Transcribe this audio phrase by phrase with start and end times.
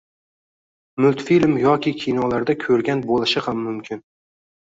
[1.05, 4.01] multfilm yoki kinolarda ko‘rgan bo‘lishi ham mumkin.